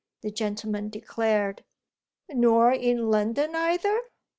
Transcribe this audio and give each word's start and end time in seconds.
the 0.23 0.31
gentleman 0.31 0.89
declared. 0.89 1.63
"Nor 2.31 2.71
in 2.71 3.11
London 3.11 3.53
either?" 3.55 4.01